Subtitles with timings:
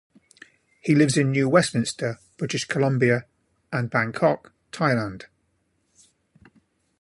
[0.81, 3.27] He lives in New Westminster, British Columbia
[3.71, 5.25] and Bangkok, Thailand.